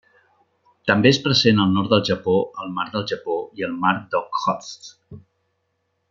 [0.91, 4.93] També és present al nord del Japó, el mar del Japó i el mar d'Okhotsk.